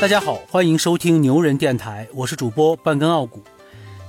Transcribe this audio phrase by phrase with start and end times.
[0.00, 3.42] 大家好，欢迎收听牛人电台，我是主播半根傲骨。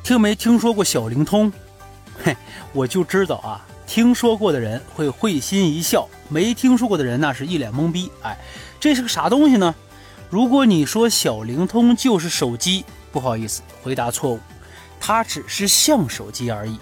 [0.01, 1.51] 听没听说过小灵通？
[2.23, 2.33] 嘿，
[2.71, 8.09] 我就知道啊，听说过的人会会心一笑，没听说过的人那是一脸懵逼。
[8.21, 8.37] 哎，
[8.79, 9.75] 这是个啥东西呢？
[10.29, 14.39] 如果你说小灵通就是手机，不好意思，回答错误，
[14.97, 16.79] 它只是像手机而已。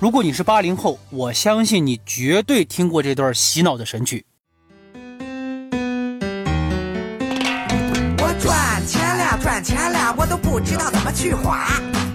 [0.00, 4.24] 如果你是八零后，我相信你绝对听过这段洗脑的神曲。
[10.58, 11.68] 不知道怎么去花。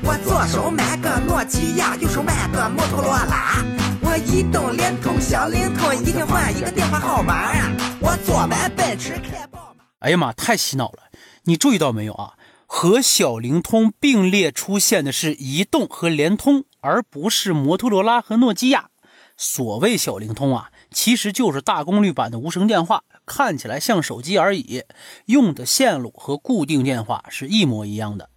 [0.03, 3.63] 我左手买个诺基亚，右手买个摩托罗拉。
[4.01, 7.53] 我移动、联通、小灵通，一天换一个电话号码。
[8.01, 9.85] 我坐完奔驰，开宝马。
[9.99, 11.03] 哎呀妈，太洗脑了！
[11.43, 12.33] 你注意到没有啊？
[12.65, 18.89] 和小灵通并列出现的是移动和联通，而不是摩托罗拉和诺基亚。
[19.37, 23.03] 所谓小灵通啊，其实就是大功率版的无绳电话。
[23.25, 24.83] 看起来像手机而已，
[25.27, 28.29] 用的线路和固定电话是一模一样的。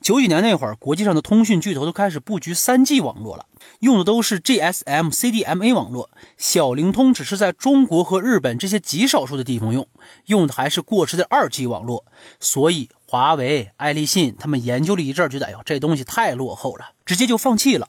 [0.00, 3.46] 九几年那会儿，国际上的通讯巨头都开始布局三 G 网络了，
[3.80, 6.10] 用的都是 GSM、CDMA 网络。
[6.36, 9.86] 小灵通只是在中国和日本这些极少数的地方用，
[10.26, 12.04] 用的还是过时的二 G 网络。
[12.40, 17.88] 所以，华为、爱立信他们研究了一阵，觉得哎呦这东西太落后了，直接就放弃了。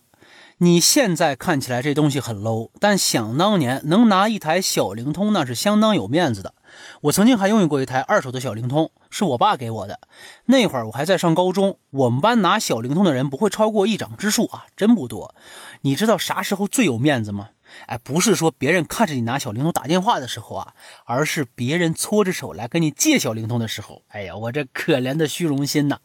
[0.59, 6.53] 你现在看起来这东西很 low，但想当年能拿一台小灵通那是相当有面子的。
[7.01, 9.99] 我曾经还拥有过一台二手的小灵通，是我爸给我的。
[10.45, 15.35] 那会儿我还在上高中，我们班拿小灵通的人不会超过一掌之数啊，真不多。
[15.81, 17.49] 你知道啥时候最有面子吗？
[17.87, 20.73] 哎，不是说别人看着你拿小灵通打电话的时候啊，
[21.05, 24.03] 而是别人搓着手来跟你借小灵通的时候。
[24.09, 25.97] 哎呀，我这可怜的虚荣心呐！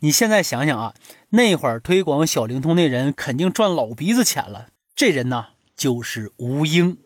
[0.00, 0.94] 你现在想想啊，
[1.30, 4.66] 那会儿推广小灵通那人肯定赚老鼻子钱了。
[4.94, 6.98] 这人呢，就是吴英。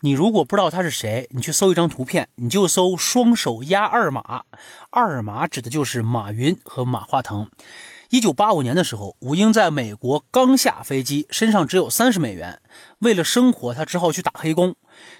[0.00, 4.44] 你如果不知道他是谁，你去搜一张图片，你就搜“双手压二马”，
[4.90, 7.48] 二马指的就是马云和马化腾。
[8.10, 12.60] 一九八五年的时候，吴英在美国刚下飞机，身上只有三十美元。
[13.00, 14.76] 为了生活，他只好去打黑工。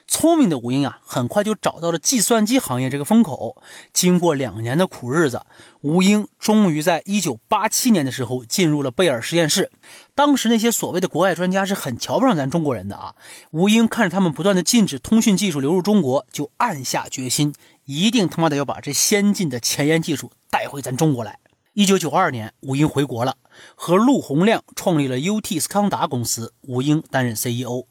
[0.06, 3.60] 聪明的吴英啊，很快就找到了计算机行业这个风口。
[3.92, 5.42] 经过两年的苦日子，
[5.80, 9.72] 吴英终于在一九八七年的时候进入了贝尔实验室。
[10.14, 13.16] 当时那些所谓的国外专家是很瞧不上咱中国人的啊。
[13.50, 17.52] 吴英看着他们不断的禁止通讯技术流入中国，就暗下决心，
[17.84, 21.40] 一定他妈的要把这先进的前沿技术带回咱中国来。
[21.76, 23.36] 一九九二年，吴英回国了，
[23.74, 27.84] 和陆洪亮创立了 UT 斯康达公司，吴英担任 CEO。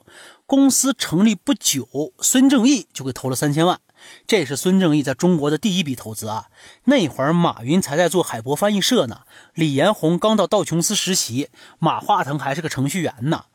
[0.48, 1.88] 公司成立不久，
[2.20, 3.80] 孙正义就给投了三千万，
[4.26, 6.48] 这是孙正义在中国的第一笔投资啊。
[6.86, 9.20] 那会儿马云才在做海博翻译社呢，
[9.54, 13.46] 李彦宏刚到道琼斯实习，马化腾还是个程序员呢。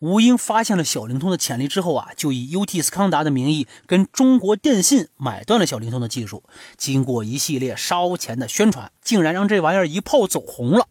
[0.00, 6.44] 吴英发现了小灵通的潜力之后啊，就以 UT 斯康达的名义跟中国电信买断了小灵通的技术。
[6.76, 10.86] 经过一系列烧钱的宣传，竟然让这玩意儿一炮走红了。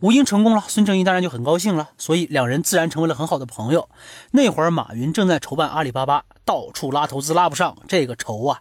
[0.00, 3.90] 吴英成功了，孙正义当然就很高兴了，所以两人自然成为了很好的朋友。
[4.30, 8.60] 那会儿马云正在筹办阿里巴巴，到处拉投资拉不上，这个愁啊。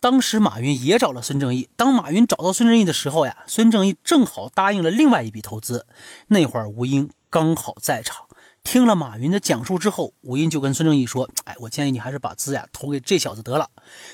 [0.00, 5.86] 当时马云也找了孙正义，当马云找到孙正义的时候呀，孙正义正好答应了另外一笔投资。
[6.28, 8.27] 那会儿吴英刚好在场。
[8.70, 13.70] 听了马云的讲述之后，吴英就跟孙正义说：“哎，我建议你还是把资呀投给这小子得了。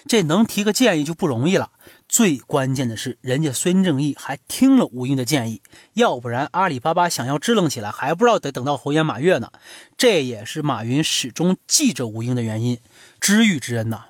[0.07, 1.73] 这能提个建议就不容易了。
[2.09, 5.61] 最关键的是，人家孙正义还听了吴英的建议，
[5.95, 9.51] 要不然阿里巴巴想要支棱起来，还不知道得等到猴年马月呢。
[9.99, 12.79] 这也是马云始终记着吴英的原因，
[13.19, 14.05] 知遇之恩呐。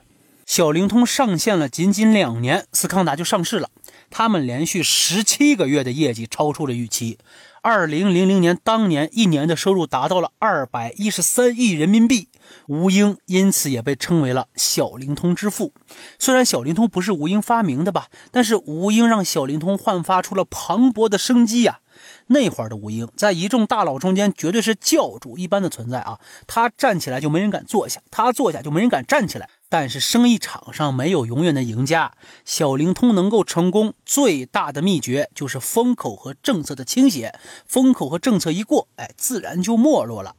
[0.45, 3.71] 小灵通上线了仅仅两年，斯康达就上市了。
[4.11, 7.19] 他们连续十七个月的业绩超出了预期。”
[7.63, 12.29] 二零零零年当年一年的收入达到了二百一十三亿人民币，
[12.67, 15.73] 吴英因此也被称为了小灵通之父。
[16.19, 21.81] 虽然小灵通不是吴英发明的吧，但是吴英让小灵通焕发出了磅礴的生机呀。
[22.27, 29.49] 那会儿的吴英在一众大佬中间绝对是教主一般的存在啊，他站起来就没人敢坐下，他坐下就没人敢站起来。
[29.69, 32.13] 但是生意场上没有永远的赢家，
[32.45, 40.37] 小灵通能够成功最大的秘诀就是风口和政策的倾斜，风口和政策一过，哎，自然就没落了。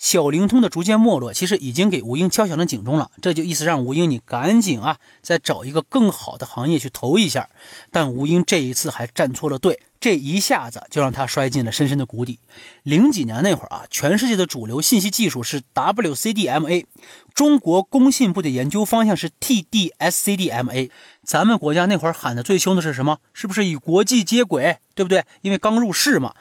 [0.00, 3.10] 小灵通的逐渐没落，其实已经给吴英敲响了警钟了。
[3.20, 7.50] 这就意思让吴英你赶紧啊，再找一个更好的行业去投一下。
[7.92, 12.38] 但吴英这一次还站错了队，这一下子就让他摔进了深深的谷底。
[12.82, 16.86] 零几年那会儿啊，全世界的主流信息技术是 WCDMA，
[17.34, 20.88] 中国工信部的研究方向是 TD-SCDMA。
[21.22, 23.18] 咱们国家那会儿喊的最凶的是什么？
[23.34, 24.78] 是不是与国际接轨？
[24.94, 25.24] 对不对？
[25.42, 26.34] 因为刚入市嘛。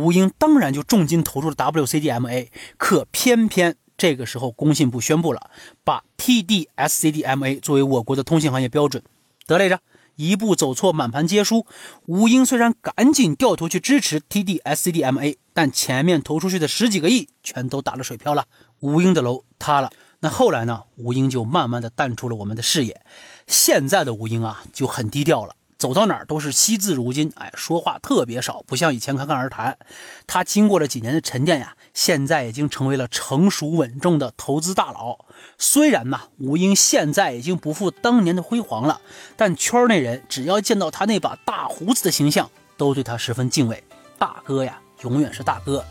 [0.00, 2.48] 吴英当然就重金投入了 WCDMA，
[2.78, 5.50] 可偏偏这个时候工信部宣布了，
[5.84, 9.02] 把 TD-SCDMA 作为我国的通信行业标准，
[9.46, 9.80] 得嘞着，
[10.16, 11.66] 一步走错，满盘皆输。
[12.06, 18.46] 吴英虽然赶紧掉头去支持 TD-SCDMA，但前面投出去的十几个亿全都打了水漂了，
[18.80, 19.90] 吴英的楼塌了。
[20.22, 20.84] 那后来呢？
[20.96, 23.00] 吴英就慢慢的淡出了我们的视野。
[23.46, 25.54] 现在的吴英啊，就很低调了。
[25.80, 29.78] 走到哪儿都是惜字如金，哎，说话特别少，不像以前侃侃而谈。
[30.26, 35.24] 他经过了几年的沉淀呀，现在已经成为了成熟稳重的投资大佬。
[35.56, 39.00] 虽然呢，吴英现在已经不复当年的辉煌了，
[39.38, 43.82] 但圈内人只要见到他那把大胡子的形象，都对他十分敬畏。
[44.18, 45.82] 大哥呀，永远是大哥。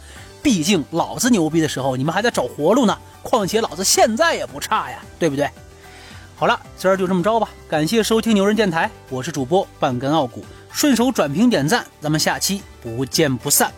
[0.44, 2.96] 毕竟老子牛逼的时候，你们还在找活路呢。
[3.24, 5.50] 况且老子现在也不差呀，对不对？
[6.40, 7.50] 好了，今儿就这么着吧。
[7.68, 13.70] 感谢收听牛人电台，我是主播半根傲骨，顺手转评点赞，咱们下期不见不散。